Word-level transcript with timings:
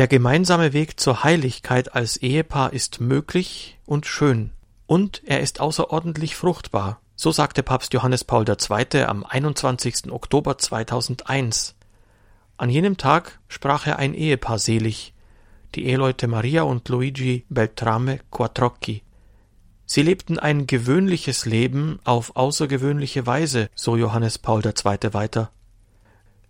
Der 0.00 0.08
gemeinsame 0.08 0.72
Weg 0.72 0.98
zur 0.98 1.24
Heiligkeit 1.24 1.94
als 1.94 2.16
Ehepaar 2.16 2.72
ist 2.72 3.02
möglich 3.02 3.78
und 3.84 4.06
schön, 4.06 4.50
und 4.86 5.20
er 5.26 5.40
ist 5.40 5.60
außerordentlich 5.60 6.36
fruchtbar, 6.36 7.02
so 7.16 7.32
sagte 7.32 7.62
Papst 7.62 7.92
Johannes 7.92 8.24
Paul 8.24 8.46
II. 8.48 9.02
am 9.02 9.26
21. 9.26 10.10
Oktober 10.10 10.56
2001. 10.56 11.74
An 12.56 12.70
jenem 12.70 12.96
Tag 12.96 13.40
sprach 13.46 13.86
er 13.86 13.98
ein 13.98 14.14
Ehepaar 14.14 14.58
selig, 14.58 15.12
die 15.74 15.84
Eheleute 15.84 16.28
Maria 16.28 16.62
und 16.62 16.88
Luigi 16.88 17.44
Beltrame 17.50 18.20
Quattrocchi. 18.30 19.02
Sie 19.84 20.00
lebten 20.00 20.38
ein 20.38 20.66
gewöhnliches 20.66 21.44
Leben 21.44 22.00
auf 22.04 22.36
außergewöhnliche 22.36 23.26
Weise, 23.26 23.68
so 23.74 23.98
Johannes 23.98 24.38
Paul 24.38 24.64
II. 24.64 25.12
weiter. 25.12 25.50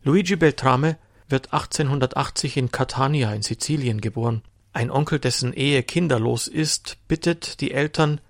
Luigi 0.04 0.36
Beltrame 0.36 0.98
wird 1.30 1.52
1880 1.52 2.56
in 2.56 2.70
Catania 2.70 3.32
in 3.32 3.42
Sizilien 3.42 4.00
geboren. 4.00 4.42
Ein 4.72 4.90
Onkel, 4.90 5.18
dessen 5.18 5.52
Ehe 5.52 5.82
kinderlos 5.82 6.46
ist, 6.46 6.98
bittet 7.09 7.60
die 7.60 7.72
Eltern, 7.72 8.20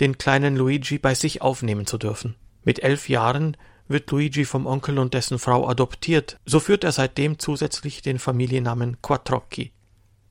den 0.00 0.18
kleinen 0.18 0.56
Luigi 0.56 0.98
bei 0.98 1.14
sich 1.14 1.42
aufnehmen 1.42 1.86
zu 1.86 1.98
dürfen. 1.98 2.34
Mit 2.64 2.82
elf 2.82 3.08
Jahren 3.08 3.56
wird 3.86 4.10
Luigi 4.10 4.44
vom 4.44 4.66
Onkel 4.66 4.98
und 4.98 5.14
dessen 5.14 5.38
Frau 5.38 5.68
adoptiert, 5.68 6.38
so 6.46 6.58
führt 6.58 6.84
er 6.84 6.92
seitdem 6.92 7.38
zusätzlich 7.38 8.02
den 8.02 8.18
Familiennamen 8.18 9.00
Quattrocchi. 9.02 9.72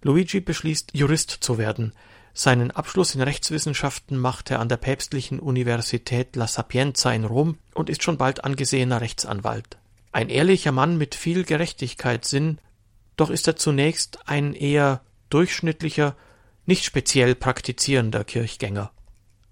Luigi 0.02 0.42
beschließt, 0.42 0.92
Jurist 0.94 1.30
zu 1.30 1.58
werden. 1.58 1.94
Seinen 2.34 2.72
Abschluss 2.72 3.14
in 3.16 3.22
Rechtswissenschaften 3.22 4.18
macht 4.18 4.50
er 4.50 4.60
an 4.60 4.68
der 4.68 4.78
päpstlichen 4.78 5.40
Universität 5.40 6.36
La 6.36 6.48
Sapienza 6.48 7.14
in 7.14 7.26
Rom 7.26 7.58
und 7.74 7.90
ist 7.90 8.04
schon 8.04 8.18
bald 8.18 8.44
angesehener 8.44 9.02
Rechtsanwalt. 9.02 9.78
Ein 10.14 10.30
ehrlicher 10.30 10.72
Mann 10.72 10.98
mit 10.98 11.16
viel 11.16 11.44
Gerechtigkeitssinn, 11.44 12.60
doch 13.16 13.32
ist 13.32 13.48
er 13.48 13.56
zunächst 13.56 14.20
ein 14.30 14.54
eher 14.54 15.02
durchschnittlicher, 15.30 16.16
nicht 16.68 16.86
speziell 16.86 17.34
praktizierender 17.34 18.24
Kirchgänger. 18.24 18.92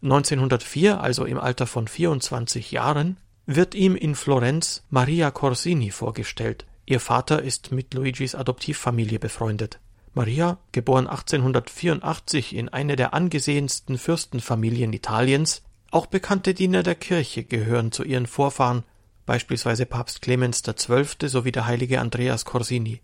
1904, 0.03 1.01
also 1.01 1.25
im 1.25 1.39
Alter 1.39 1.65
von 1.65 1.87
24 1.87 2.71
Jahren, 2.71 3.17
wird 3.47 3.73
ihm 3.73 3.95
in 3.95 4.13
Florenz 4.13 4.83
Maria 4.91 5.31
Corsini 5.31 5.89
vorgestellt. 5.89 6.67
Ihr 6.85 6.99
Vater 6.99 7.41
ist 7.41 7.71
mit 7.71 7.95
Luigis 7.95 8.35
Adoptivfamilie 8.35 9.17
befreundet. 9.17 9.79
Maria, 10.13 10.59
geboren 10.71 11.07
1884 11.07 12.55
in 12.55 12.69
eine 12.69 12.95
der 12.95 13.15
angesehensten 13.15 13.97
Fürstenfamilien 13.97 14.93
Italiens, 14.93 15.63
auch 15.89 16.05
bekannte 16.05 16.53
Diener 16.53 16.83
der 16.83 16.95
Kirche 16.95 17.43
gehören 17.43 17.91
zu 17.91 18.03
ihren 18.03 18.27
Vorfahren, 18.27 18.83
beispielsweise 19.25 19.85
Papst 19.85 20.21
Clemens 20.21 20.63
XII. 20.63 21.27
sowie 21.27 21.51
der 21.51 21.65
heilige 21.65 21.99
Andreas 21.99 22.45
Corsini. 22.45 23.01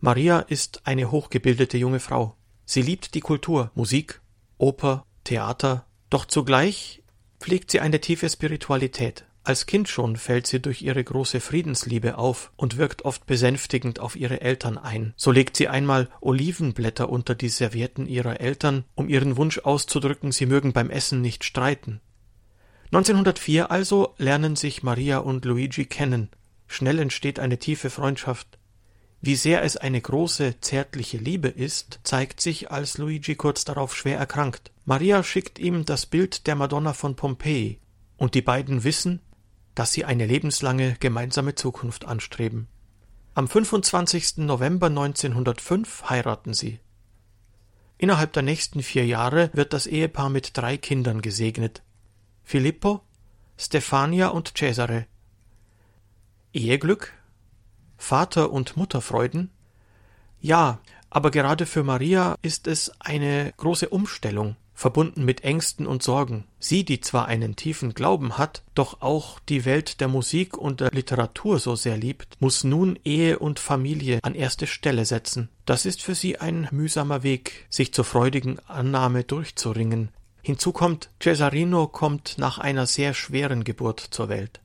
Maria 0.00 0.40
ist 0.40 0.82
eine 0.84 1.10
hochgebildete 1.10 1.78
junge 1.78 2.00
Frau. 2.00 2.36
Sie 2.64 2.82
liebt 2.82 3.14
die 3.14 3.20
Kultur, 3.20 3.70
Musik, 3.74 4.20
Oper, 4.58 5.06
Theater, 5.24 5.86
doch 6.10 6.24
zugleich 6.24 7.02
pflegt 7.40 7.70
sie 7.70 7.80
eine 7.80 8.00
tiefe 8.00 8.28
Spiritualität. 8.28 9.24
Als 9.44 9.66
Kind 9.66 9.88
schon 9.88 10.16
fällt 10.16 10.46
sie 10.46 10.60
durch 10.60 10.82
ihre 10.82 11.02
große 11.02 11.40
Friedensliebe 11.40 12.16
auf 12.16 12.52
und 12.56 12.76
wirkt 12.76 13.04
oft 13.04 13.26
besänftigend 13.26 13.98
auf 13.98 14.14
ihre 14.14 14.40
Eltern 14.40 14.78
ein. 14.78 15.14
So 15.16 15.32
legt 15.32 15.56
sie 15.56 15.66
einmal 15.66 16.08
Olivenblätter 16.20 17.08
unter 17.08 17.34
die 17.34 17.48
Servietten 17.48 18.06
ihrer 18.06 18.40
Eltern, 18.40 18.84
um 18.94 19.08
ihren 19.08 19.36
Wunsch 19.36 19.58
auszudrücken, 19.58 20.30
sie 20.30 20.46
mögen 20.46 20.72
beim 20.72 20.90
Essen 20.90 21.20
nicht 21.20 21.42
streiten. 21.42 22.00
1904 22.92 23.70
also 23.70 24.14
lernen 24.18 24.54
sich 24.54 24.82
Maria 24.82 25.16
und 25.18 25.46
Luigi 25.46 25.86
kennen. 25.86 26.28
Schnell 26.66 26.98
entsteht 26.98 27.38
eine 27.38 27.58
tiefe 27.58 27.88
Freundschaft. 27.88 28.58
Wie 29.22 29.34
sehr 29.34 29.62
es 29.62 29.78
eine 29.78 29.98
große, 29.98 30.60
zärtliche 30.60 31.16
Liebe 31.16 31.48
ist, 31.48 32.00
zeigt 32.02 32.42
sich, 32.42 32.70
als 32.70 32.98
Luigi 32.98 33.34
kurz 33.34 33.64
darauf 33.64 33.96
schwer 33.96 34.18
erkrankt. 34.18 34.72
Maria 34.84 35.22
schickt 35.22 35.58
ihm 35.58 35.86
das 35.86 36.04
Bild 36.04 36.46
der 36.46 36.54
Madonna 36.54 36.92
von 36.92 37.16
Pompeji, 37.16 37.80
und 38.18 38.34
die 38.34 38.42
beiden 38.42 38.84
wissen, 38.84 39.20
dass 39.74 39.92
sie 39.92 40.04
eine 40.04 40.26
lebenslange 40.26 40.96
gemeinsame 41.00 41.54
Zukunft 41.54 42.04
anstreben. 42.04 42.68
Am 43.34 43.48
25. 43.48 44.38
November 44.38 44.88
1905 44.88 46.10
heiraten 46.10 46.52
sie. 46.52 46.78
Innerhalb 47.96 48.34
der 48.34 48.42
nächsten 48.42 48.82
vier 48.82 49.06
Jahre 49.06 49.48
wird 49.54 49.72
das 49.72 49.86
Ehepaar 49.86 50.28
mit 50.28 50.58
drei 50.58 50.76
Kindern 50.76 51.22
gesegnet. 51.22 51.80
Filippo, 52.44 53.02
Stefania 53.56 54.28
und 54.28 54.56
Cesare. 54.56 55.06
Eheglück? 56.52 57.12
Vater 57.96 58.50
und 58.50 58.76
Mutterfreuden? 58.76 59.50
Ja, 60.40 60.80
aber 61.10 61.30
gerade 61.30 61.66
für 61.66 61.84
Maria 61.84 62.36
ist 62.42 62.66
es 62.66 62.92
eine 63.00 63.52
große 63.56 63.88
Umstellung 63.88 64.56
verbunden 64.82 65.24
mit 65.24 65.44
Ängsten 65.44 65.86
und 65.86 66.02
Sorgen. 66.02 66.44
Sie, 66.58 66.84
die 66.84 67.00
zwar 67.00 67.26
einen 67.26 67.54
tiefen 67.54 67.94
Glauben 67.94 68.36
hat, 68.36 68.62
doch 68.74 69.00
auch 69.00 69.38
die 69.48 69.64
Welt 69.64 70.00
der 70.00 70.08
Musik 70.08 70.58
und 70.58 70.80
der 70.80 70.90
Literatur 70.90 71.60
so 71.60 71.76
sehr 71.76 71.96
liebt, 71.96 72.40
muss 72.40 72.64
nun 72.64 72.98
Ehe 73.04 73.38
und 73.38 73.60
Familie 73.60 74.18
an 74.22 74.34
erste 74.34 74.66
Stelle 74.66 75.04
setzen. 75.04 75.48
Das 75.66 75.86
ist 75.86 76.02
für 76.02 76.16
sie 76.16 76.38
ein 76.38 76.68
mühsamer 76.72 77.22
Weg, 77.22 77.66
sich 77.70 77.94
zur 77.94 78.04
freudigen 78.04 78.58
Annahme 78.66 79.22
durchzuringen. 79.22 80.08
Hinzu 80.42 80.72
kommt, 80.72 81.10
Cesarino 81.20 81.86
kommt 81.86 82.36
nach 82.36 82.58
einer 82.58 82.86
sehr 82.86 83.14
schweren 83.14 83.62
Geburt 83.62 84.00
zur 84.00 84.28
Welt. 84.28 84.60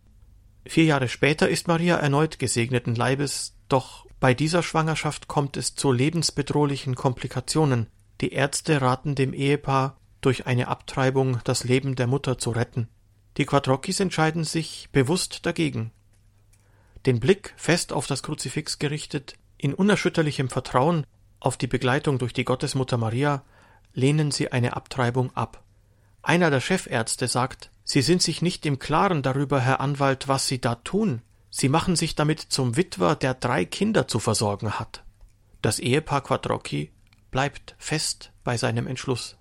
Vier 0.65 0.85
Jahre 0.85 1.07
später 1.07 1.47
ist 1.47 1.67
Maria 1.67 1.97
erneut 1.97 2.39
gesegneten 2.39 2.95
Leibes, 2.95 3.55
doch 3.69 4.07
bei 4.19 4.33
dieser 4.33 4.63
Schwangerschaft 4.63 5.27
kommt 5.27 5.55
es 5.55 5.75
zu 5.75 5.91
lebensbedrohlichen 5.91 6.95
Komplikationen. 6.95 7.87
Die 8.21 8.33
Ärzte 8.33 8.81
raten 8.81 9.13
dem 9.13 9.33
Ehepaar, 9.33 9.97
durch 10.21 10.47
eine 10.47 10.67
Abtreibung 10.67 11.39
das 11.43 11.63
Leben 11.63 11.95
der 11.95 12.07
Mutter 12.07 12.39
zu 12.39 12.49
retten. 12.49 12.87
Die 13.37 13.45
Quattrockis 13.45 13.99
entscheiden 13.99 14.43
sich 14.43 14.89
bewusst 14.91 15.45
dagegen. 15.45 15.91
Den 17.05 17.19
Blick 17.19 17.53
fest 17.55 17.93
auf 17.93 18.07
das 18.07 18.23
Kruzifix 18.23 18.79
gerichtet, 18.79 19.35
in 19.57 19.75
unerschütterlichem 19.75 20.49
Vertrauen 20.49 21.05
auf 21.39 21.55
die 21.55 21.67
Begleitung 21.67 22.17
durch 22.17 22.33
die 22.33 22.45
Gottesmutter 22.45 22.97
Maria, 22.97 23.43
lehnen 23.93 24.31
sie 24.31 24.51
eine 24.51 24.75
Abtreibung 24.75 25.35
ab. 25.35 25.63
Einer 26.27 26.49
der 26.49 26.59
Chefärzte 26.59 27.29
sagt, 27.29 27.71
Sie 27.85 28.01
sind 28.01 28.21
sich 28.21 28.41
nicht 28.41 28.65
im 28.65 28.79
Klaren 28.79 29.21
darüber, 29.21 29.61
Herr 29.61 29.79
Anwalt, 29.79 30.27
was 30.27 30.45
Sie 30.45 30.59
da 30.59 30.75
tun. 30.75 31.21
Sie 31.49 31.69
machen 31.69 31.95
sich 31.95 32.15
damit 32.15 32.41
zum 32.41 32.75
Witwer, 32.75 33.15
der 33.15 33.33
drei 33.33 33.63
Kinder 33.63 34.09
zu 34.09 34.19
versorgen 34.19 34.77
hat. 34.77 35.05
Das 35.61 35.79
Ehepaar 35.79 36.19
Quattrocchi 36.19 36.91
bleibt 37.31 37.75
fest 37.77 38.33
bei 38.43 38.57
seinem 38.57 38.87
Entschluss. 38.87 39.37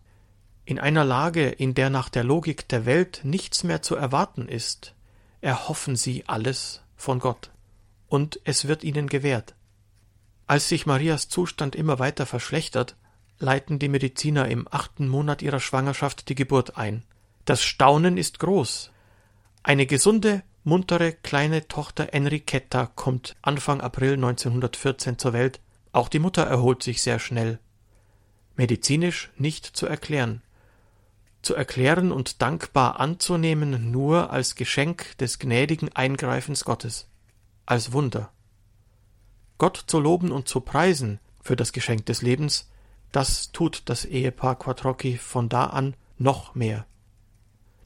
In 0.65 0.79
einer 0.79 1.05
Lage, 1.05 1.49
in 1.49 1.75
der 1.75 1.91
nach 1.91 2.09
der 2.09 2.23
Logik 2.23 2.69
der 2.69 2.87
Welt 2.87 3.23
nichts 3.25 3.65
mehr 3.65 3.83
zu 3.83 3.97
erwarten 3.97 4.47
ist, 4.47 4.95
erhoffen 5.41 5.97
sie 5.97 6.29
alles 6.29 6.83
von 6.95 7.19
Gott, 7.19 7.51
und 8.07 8.39
es 8.45 8.69
wird 8.69 8.85
ihnen 8.85 9.09
gewährt. 9.09 9.57
Als 10.47 10.69
sich 10.69 10.87
Marias 10.87 11.29
Zustand 11.29 11.75
immer 11.75 11.99
weiter 11.99 12.27
verschlechtert, 12.27 12.95
leiten 13.39 13.79
die 13.79 13.89
Mediziner 13.89 14.49
im 14.49 14.67
achten 14.71 15.09
Monat 15.09 15.43
ihrer 15.43 15.61
Schwangerschaft 15.61 16.29
die 16.29 16.35
Geburt 16.35 16.77
ein. 16.77 17.03
Das 17.45 17.63
Staunen 17.63 18.17
ist 18.17 18.39
groß. 18.39 18.91
Eine 19.63 19.87
gesunde, 19.87 20.43
muntere 20.65 21.13
kleine 21.13 21.69
Tochter 21.69 22.13
Enriqueta 22.13 22.87
kommt 22.87 23.37
Anfang 23.43 23.81
April 23.81 24.15
1914 24.15 25.19
zur 25.19 25.33
Welt. 25.33 25.61
Auch 25.93 26.09
die 26.09 26.19
Mutter 26.19 26.43
erholt 26.45 26.83
sich 26.83 27.03
sehr 27.03 27.19
schnell. 27.19 27.59
Medizinisch 28.57 29.31
nicht 29.37 29.65
zu 29.65 29.87
erklären 29.87 30.43
zu 31.47 31.55
erklären 31.55 32.11
und 32.11 32.43
dankbar 32.43 32.99
anzunehmen 32.99 33.93
nur 33.93 34.31
als 34.31 34.57
Geschenk 34.57 35.17
des 35.19 35.39
gnädigen 35.39 35.95
Eingreifens 35.95 36.65
Gottes, 36.65 37.09
als 37.67 37.93
Wunder. 37.93 38.33
Gott 39.57 39.85
zu 39.87 40.01
loben 40.01 40.33
und 40.33 40.49
zu 40.49 40.61
preisen 40.61 41.21
für 41.41 41.55
das 41.55 41.73
Geschenk 41.73 42.05
des 42.07 42.21
Lebens, 42.21 42.69
das 43.17 43.51
tut 43.51 43.85
das 43.87 44.05
Ehepaar 44.05 44.59
Quattrocchi 44.59 45.17
von 45.17 45.49
da 45.49 45.65
an 45.65 45.97
noch 46.19 46.55
mehr. 46.55 46.85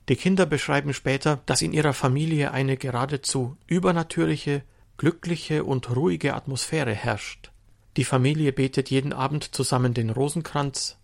Die 0.08 0.16
Kinder 0.16 0.44
beschreiben 0.44 0.92
später, 0.92 1.38
dass 1.46 1.62
in 1.62 1.72
ihrer 1.72 1.92
Familie 1.92 2.50
eine 2.50 2.76
geradezu 2.76 3.56
übernatürliche, 3.68 4.64
glückliche 4.96 5.62
und 5.62 5.94
ruhige 5.94 6.34
Atmosphäre 6.34 6.92
herrscht. 6.94 7.52
Die 7.96 8.02
Familie 8.02 8.52
betet 8.52 8.90
jeden 8.90 9.12
Abend 9.12 9.54
zusammen 9.54 9.94
den 9.94 10.10
Rosenkranz, 10.10 10.96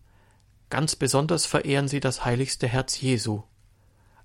Ganz 0.70 0.96
besonders 0.96 1.46
verehren 1.46 1.86
sie 1.86 2.00
das 2.00 2.24
heiligste 2.24 2.66
Herz 2.66 3.00
Jesu. 3.00 3.44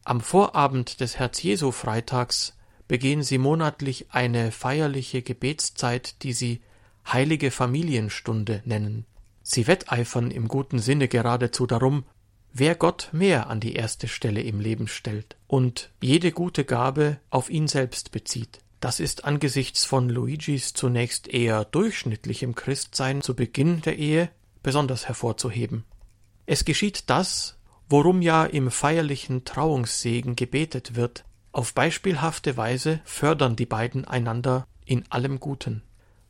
Am 0.04 0.20
Vorabend 0.20 1.00
des 1.00 1.20
Herz-Jesu-Freitags 1.20 2.58
begehen 2.88 3.22
sie 3.22 3.38
monatlich 3.38 4.08
eine 4.10 4.52
feierliche 4.52 5.22
Gebetszeit, 5.22 6.24
die 6.24 6.34
sie 6.34 6.62
Heilige 7.06 7.52
Familienstunde 7.52 8.64
nennen. 8.66 9.06
Sie 9.54 9.68
wetteifern 9.68 10.32
im 10.32 10.48
guten 10.48 10.80
Sinne 10.80 11.10
geradezu 11.10 11.68
darum, 11.68 12.06
wer 12.54 12.74
Gott 12.74 13.10
mehr 13.12 13.50
an 13.50 13.60
die 13.60 13.76
erste 13.76 14.08
Stelle 14.08 14.40
im 14.40 14.62
Leben 14.62 14.88
stellt 14.88 15.36
und 15.46 15.90
jede 16.00 16.32
gute 16.32 16.64
Gabe 16.64 17.18
auf 17.30 17.50
ihn 17.50 17.68
selbst 17.68 18.14
bezieht. 18.14 18.60
Das 18.80 19.02
ist 19.02 19.26
angesichts 19.26 19.84
von 19.84 20.08
Luigis 20.08 20.72
zunächst 20.72 21.28
eher 21.28 21.66
durchschnittlichem 21.66 22.56
Christsein 22.56 23.22
zu 23.22 23.36
Beginn 23.36 23.82
der 23.82 23.98
Ehe 23.98 24.30
besonders 24.64 25.10
hervorzuheben. 25.10 25.84
Es 26.46 26.64
geschieht 26.64 27.10
das, 27.10 27.58
worum 27.90 28.22
ja 28.22 28.46
im 28.46 28.72
feierlichen 28.72 29.44
Trauungssegen 29.44 30.38
gebetet 30.38 30.96
wird, 30.96 31.26
auf 31.52 31.74
beispielhafte 31.74 32.56
Weise 32.56 33.02
fördern 33.04 33.58
die 33.58 33.66
beiden 33.66 34.06
einander 34.06 34.66
in 34.86 35.04
allem 35.12 35.42
Guten. 35.42 35.84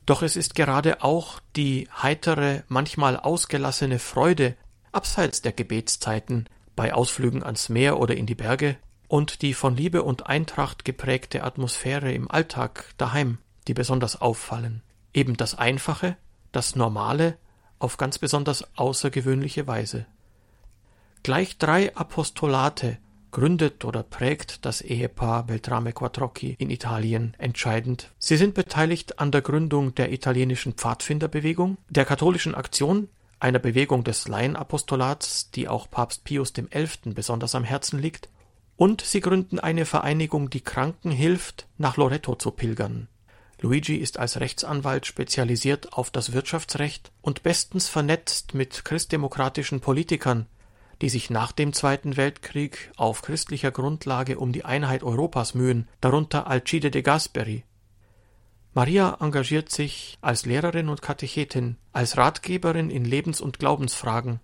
Doch 0.06 0.22
es 0.22 0.36
ist 0.36 0.56
gerade 0.56 1.04
auch 1.04 1.40
die 1.56 1.88
heitere, 2.02 2.64
manchmal 2.68 3.18
ausgelassene 3.18 4.00
Freude 4.00 4.56
abseits 4.92 5.42
der 5.42 5.54
Gebetszeiten, 5.54 6.48
bei 6.76 6.94
Ausflügen 6.94 7.44
ans 7.44 7.70
Meer 7.70 8.00
oder 8.00 8.16
in 8.16 8.26
die 8.26 8.36
Berge, 8.36 8.78
und 9.08 9.42
die 9.42 9.54
von 9.54 9.76
Liebe 9.76 10.04
und 10.04 10.28
Eintracht 10.28 10.86
geprägte 10.86 11.44
Atmosphäre 11.44 12.14
im 12.14 12.32
Alltag 12.32 12.86
daheim, 12.98 13.40
die 13.68 13.74
besonders 13.74 14.22
auffallen. 14.22 14.82
Eben 15.14 15.36
das 15.36 15.56
Einfache, 15.56 16.16
das 16.52 16.76
Normale 16.76 17.38
auf 17.78 17.98
ganz 17.98 18.20
besonders 18.20 18.66
außergewöhnliche 18.78 19.68
Weise. 19.68 20.06
Gleich 21.24 21.58
drei 21.58 21.96
Apostolate 21.96 22.98
gründet 23.32 23.86
oder 23.86 24.04
prägt 24.04 24.66
das 24.66 24.82
Ehepaar 24.82 25.44
Beltrame 25.44 25.94
Quattrocchi 25.94 26.56
in 26.60 26.70
Italien 26.70 27.34
entscheidend. 27.38 28.12
Sie 28.20 28.38
sind 28.38 28.54
beteiligt 28.54 29.20
an 29.20 29.32
der 29.32 29.42
Gründung 29.42 29.96
der 29.96 30.12
italienischen 30.12 30.74
Pfadfinderbewegung, 30.74 31.78
der 31.90 32.06
katholischen 32.06 32.56
Aktion, 32.56 33.10
einer 33.40 33.60
Bewegung 33.60 34.04
des 34.04 34.28
Laienapostolats, 34.28 35.52
die 35.52 35.68
auch 35.68 35.90
Papst 35.90 36.24
Pius 36.24 36.54
XI. 36.54 37.14
besonders 37.14 37.56
am 37.56 37.64
Herzen 37.64 38.00
liegt, 38.00 38.30
und 38.78 39.02
sie 39.02 39.22
gründen 39.22 39.60
eine 39.60 39.86
Vereinigung, 39.86 40.50
die 40.50 40.62
Kranken 40.62 41.12
hilft, 41.12 41.68
nach 41.78 41.98
Loreto 41.98 42.36
zu 42.36 42.52
pilgern. 42.52 43.08
Luigi 43.60 43.96
ist 43.96 44.18
als 44.18 44.40
Rechtsanwalt 44.40 45.06
spezialisiert 45.06 45.94
auf 45.94 46.10
das 46.10 46.34
Wirtschaftsrecht 46.34 47.12
und 47.22 47.44
bestens 47.44 47.90
vernetzt 47.90 48.56
mit 48.56 48.84
christdemokratischen 48.84 49.82
Politikern, 49.82 50.48
die 51.02 51.10
sich 51.10 51.30
nach 51.30 51.52
dem 51.52 51.74
Zweiten 51.74 52.16
Weltkrieg 52.16 52.92
auf 52.96 53.24
christlicher 53.24 53.72
Grundlage 53.72 54.38
um 54.38 54.52
die 54.52 54.66
Einheit 54.66 55.04
Europas 55.04 55.56
mühen, 55.56 55.88
darunter 56.00 56.48
Alcide 56.48 56.92
de 56.92 57.02
Gasperi. 57.02 57.64
Maria 58.74 59.18
engagiert 59.20 59.70
sich 59.70 60.18
als 60.22 60.46
Lehrerin 60.46 60.88
und 60.88 61.02
Katechetin, 61.02 61.76
als 61.92 62.18
Ratgeberin 62.18 62.90
in 62.90 63.04
Lebens- 63.04 63.42
und 63.42 63.60
Glaubensfragen. 63.60 64.40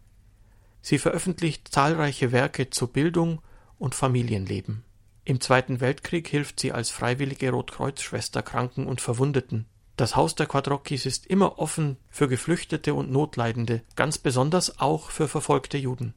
Sie 0.82 0.98
veröffentlicht 0.98 1.70
zahlreiche 1.70 2.32
Werke 2.32 2.70
zu 2.70 2.88
Bildung 2.88 3.42
und 3.78 3.96
Familienleben. 3.96 4.84
Im 5.24 5.40
Zweiten 5.40 5.80
Weltkrieg 5.80 6.28
hilft 6.28 6.60
sie 6.60 6.72
als 6.72 6.90
freiwillige 6.90 7.52
Rotkreuzschwester 7.52 8.42
Kranken 8.42 8.88
und 8.88 9.00
Verwundeten. 9.00 9.66
Das 9.96 10.16
Haus 10.16 10.36
der 10.36 10.46
Quadrockis 10.46 11.06
ist 11.06 11.26
immer 11.26 11.60
offen 11.60 11.98
für 12.10 12.28
Geflüchtete 12.28 12.94
und 12.94 13.12
Notleidende, 13.12 13.82
ganz 13.96 14.18
besonders 14.18 14.80
auch 14.80 15.10
für 15.10 15.28
verfolgte 15.28 15.78
Juden. 15.78 16.14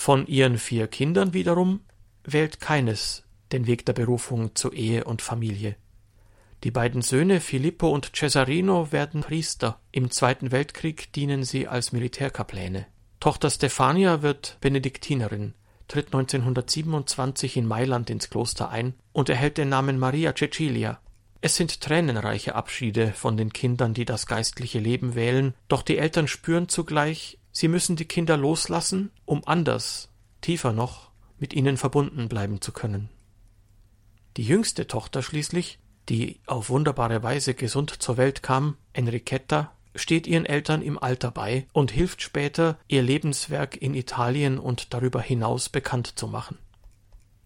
Von 0.00 0.26
ihren 0.26 0.56
vier 0.56 0.86
Kindern 0.86 1.34
wiederum 1.34 1.80
wählt 2.24 2.58
keines 2.58 3.22
den 3.52 3.66
Weg 3.66 3.84
der 3.84 3.92
Berufung 3.92 4.54
zu 4.54 4.72
Ehe 4.72 5.04
und 5.04 5.20
Familie. 5.20 5.76
Die 6.64 6.70
beiden 6.70 7.02
Söhne 7.02 7.38
Filippo 7.38 7.90
und 7.90 8.16
Cesarino 8.16 8.92
werden 8.92 9.20
Priester. 9.20 9.78
Im 9.92 10.10
Zweiten 10.10 10.52
Weltkrieg 10.52 11.12
dienen 11.12 11.44
sie 11.44 11.68
als 11.68 11.92
Militärkapläne. 11.92 12.86
Tochter 13.20 13.50
Stefania 13.50 14.22
wird 14.22 14.56
Benediktinerin, 14.62 15.52
tritt 15.86 16.06
1927 16.06 17.58
in 17.58 17.66
Mailand 17.66 18.08
ins 18.08 18.30
Kloster 18.30 18.70
ein 18.70 18.94
und 19.12 19.28
erhält 19.28 19.58
den 19.58 19.68
Namen 19.68 19.98
Maria 19.98 20.32
Cecilia. 20.34 20.98
Es 21.42 21.56
sind 21.56 21.82
tränenreiche 21.82 22.54
Abschiede 22.54 23.12
von 23.12 23.36
den 23.36 23.52
Kindern, 23.52 23.92
die 23.92 24.06
das 24.06 24.26
geistliche 24.26 24.78
Leben 24.78 25.14
wählen, 25.14 25.52
doch 25.68 25.82
die 25.82 25.98
Eltern 25.98 26.26
spüren 26.26 26.70
zugleich, 26.70 27.36
Sie 27.52 27.68
müssen 27.68 27.96
die 27.96 28.04
Kinder 28.04 28.36
loslassen, 28.36 29.10
um 29.24 29.42
anders, 29.46 30.08
tiefer 30.40 30.72
noch, 30.72 31.10
mit 31.38 31.52
ihnen 31.52 31.76
verbunden 31.76 32.28
bleiben 32.28 32.60
zu 32.60 32.72
können. 32.72 33.08
Die 34.36 34.44
jüngste 34.44 34.86
Tochter 34.86 35.22
schließlich, 35.22 35.78
die 36.08 36.40
auf 36.46 36.70
wunderbare 36.70 37.22
Weise 37.22 37.54
gesund 37.54 37.90
zur 38.02 38.16
Welt 38.16 38.42
kam, 38.42 38.76
Enriqueta, 38.92 39.72
steht 39.94 40.26
ihren 40.26 40.46
Eltern 40.46 40.82
im 40.82 40.98
Alter 40.98 41.30
bei 41.30 41.66
und 41.72 41.90
hilft 41.90 42.22
später, 42.22 42.78
ihr 42.86 43.02
Lebenswerk 43.02 43.76
in 43.76 43.94
Italien 43.94 44.58
und 44.58 44.94
darüber 44.94 45.20
hinaus 45.20 45.68
bekannt 45.68 46.18
zu 46.18 46.28
machen. 46.28 46.58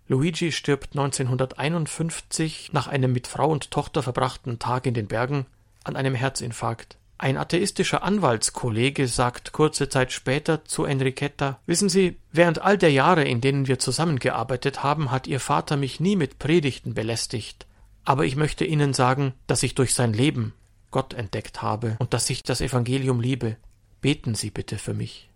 Luigi 0.07 0.53
stirbt 0.53 0.93
1951 0.93 2.73
nach 2.73 2.87
einem 2.87 3.13
mit 3.13 3.27
Frau 3.27 3.51
und 3.51 3.71
Tochter 3.71 4.03
verbrachten 4.03 4.59
Tag 4.59 4.87
in 4.87 4.93
den 4.93 5.09
Bergen 5.09 5.47
an 5.83 5.97
einem 5.97 6.15
Herzinfarkt. 6.15 6.99
Ein 7.17 7.37
atheistischer 7.37 8.03
Anwaltskollege 8.03 9.07
sagt 9.07 9.53
kurze 9.53 9.89
Zeit 9.89 10.13
später 10.13 10.65
zu 10.65 10.85
Enriqueta 10.85 11.61
Wissen 11.65 11.89
Sie, 11.89 12.17
während 12.33 12.61
all 12.61 12.77
der 12.77 12.91
Jahre, 12.91 13.25
in 13.25 13.41
denen 13.41 13.69
wir 13.69 13.79
zusammengearbeitet 13.79 14.83
haben, 14.83 15.11
hat 15.11 15.27
Ihr 15.27 15.41
Vater 15.41 15.77
mich 15.77 16.01
nie 16.01 16.17
mit 16.17 16.39
Predigten 16.39 16.95
belästigt. 16.95 17.67
Aber 18.05 18.25
ich 18.25 18.37
möchte 18.37 18.65
Ihnen 18.65 18.93
sagen, 18.93 19.33
dass 19.47 19.63
ich 19.63 19.75
durch 19.75 19.95
sein 19.95 20.13
Leben 20.13 20.55
Gott 20.91 21.15
entdeckt 21.15 21.63
habe 21.63 21.97
und 21.99 22.15
dass 22.15 22.29
ich 22.31 22.43
das 22.43 22.61
Evangelium 22.61 23.21
liebe. 23.21 23.57
Beten 24.01 24.35
Sie 24.35 24.51
bitte 24.51 24.77
für 24.77 24.95
mich. 24.95 25.31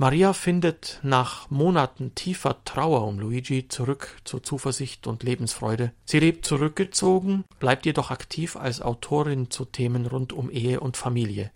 Maria 0.00 0.32
findet 0.32 1.00
nach 1.02 1.50
Monaten 1.50 2.14
tiefer 2.14 2.62
Trauer 2.64 3.04
um 3.04 3.18
Luigi 3.18 3.66
zurück 3.66 4.16
zur 4.22 4.44
Zuversicht 4.44 5.08
und 5.08 5.24
Lebensfreude. 5.24 5.92
Sie 6.04 6.20
lebt 6.20 6.46
zurückgezogen, 6.46 7.42
bleibt 7.58 7.84
jedoch 7.84 8.12
aktiv 8.12 8.54
als 8.54 8.80
Autorin 8.80 9.50
zu 9.50 9.64
Themen 9.64 10.06
rund 10.06 10.32
um 10.32 10.50
Ehe 10.50 10.78
und 10.78 10.96
Familie. 10.96 11.50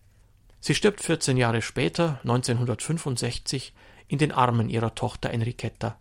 Sie 0.59 0.75
stirbt 0.75 1.03
14 1.03 1.37
Jahre 1.37 1.63
später, 1.63 2.19
1965, 2.25 3.75
in 4.09 4.19
den 4.19 4.33
Armen 4.33 4.69
ihrer 4.69 4.97
Tochter 4.97 5.31
Enriqueta. 5.31 5.97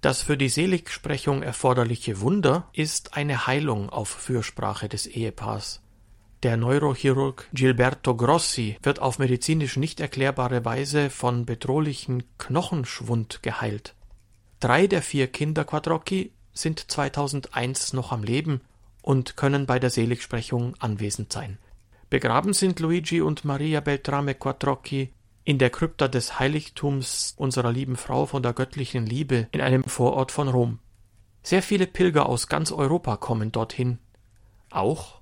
Das 0.00 0.22
für 0.22 0.38
die 0.38 0.48
Seligsprechung 0.48 1.42
erforderliche 1.42 2.22
Wunder 2.22 2.70
ist 2.72 3.18
eine 3.18 3.46
Heilung 3.46 3.90
auf 3.90 4.08
Fürsprache 4.08 4.88
des 4.88 5.06
Ehepaars. 5.06 5.82
Der 6.42 6.56
Neurochirurg 6.56 7.48
Gilberto 7.52 8.16
Grossi 8.16 8.76
wird 8.82 8.98
auf 8.98 9.20
medizinisch 9.20 9.76
nicht 9.76 10.00
erklärbare 10.00 10.64
Weise 10.64 11.08
von 11.08 11.46
bedrohlichen 11.46 12.24
Knochenschwund 12.36 13.44
geheilt. 13.44 13.94
Drei 14.58 14.88
der 14.88 15.02
vier 15.02 15.28
Kinder 15.28 15.64
Quadrocchi 15.64 16.32
sind 16.52 16.90
2001 16.90 17.92
noch 17.92 18.10
am 18.10 18.24
Leben 18.24 18.60
und 19.02 19.36
können 19.36 19.66
bei 19.66 19.78
der 19.78 19.90
Seligsprechung 19.90 20.74
anwesend 20.80 21.32
sein. 21.32 21.58
Begraben 22.10 22.54
sind 22.54 22.80
Luigi 22.80 23.20
und 23.20 23.44
Maria 23.44 23.78
Beltrame 23.78 24.34
Quattrocchi 24.34 25.12
in 25.44 25.58
der 25.58 25.70
Krypta 25.70 26.08
des 26.08 26.40
Heiligtums 26.40 27.34
unserer 27.36 27.70
lieben 27.70 27.96
Frau 27.96 28.26
von 28.26 28.42
der 28.42 28.52
göttlichen 28.52 29.06
Liebe 29.06 29.46
in 29.52 29.60
einem 29.60 29.84
Vorort 29.84 30.32
von 30.32 30.48
Rom. 30.48 30.80
Sehr 31.44 31.62
viele 31.62 31.86
Pilger 31.86 32.26
aus 32.26 32.48
ganz 32.48 32.72
Europa 32.72 33.16
kommen 33.16 33.52
dorthin, 33.52 33.98
auch 34.70 35.21